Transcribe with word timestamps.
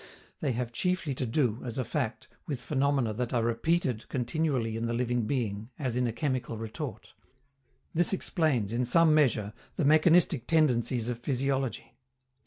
They 0.39 0.53
have 0.53 0.71
chiefly 0.71 1.13
to 1.13 1.27
do, 1.27 1.61
as 1.63 1.77
a 1.77 1.85
fact, 1.85 2.27
with 2.47 2.59
phenomena 2.59 3.13
that 3.13 3.35
are 3.35 3.43
repeated 3.43 4.07
continually 4.09 4.75
in 4.75 4.87
the 4.87 4.95
living 4.95 5.27
being, 5.27 5.69
as 5.77 5.95
in 5.95 6.07
a 6.07 6.11
chemical 6.11 6.57
retort. 6.57 7.13
This 7.93 8.11
explains, 8.11 8.73
in 8.73 8.83
some 8.83 9.13
measure, 9.13 9.53
the 9.75 9.85
mechanistic 9.85 10.47
tendencies 10.47 11.07
of 11.07 11.19
physiology. 11.19 11.93